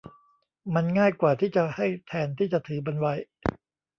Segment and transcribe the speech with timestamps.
[0.75, 3.13] มันง่ายกว่าที่จะให้แทนที่จะถือมันไว้